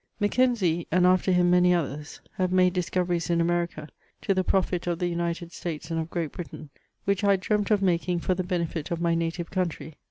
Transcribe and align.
Mackenzie, 0.19 0.87
and 0.91 1.05
after 1.05 1.31
him 1.31 1.51
many 1.51 1.75
others, 1.75 2.21
have 2.33 2.51
made 2.51 2.73
discoveries 2.73 3.29
in 3.29 3.39
America, 3.39 3.87
to 4.23 4.33
the 4.33 4.43
profit 4.43 4.87
of 4.87 4.97
the 4.97 5.05
United 5.05 5.51
States 5.51 5.91
and 5.91 5.99
of 5.99 6.09
Great 6.09 6.31
Britain,— 6.31 6.71
which 7.05 7.21
1 7.21 7.29
had 7.29 7.41
dreamt 7.41 7.69
of 7.69 7.83
making 7.83 8.17
for 8.19 8.33
the 8.33 8.41
henefit 8.41 8.89
of 8.89 8.99
my 8.99 9.13
native 9.13 9.51
country. 9.51 9.97